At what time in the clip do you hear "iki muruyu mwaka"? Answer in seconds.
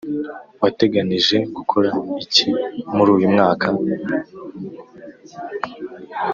2.23-3.67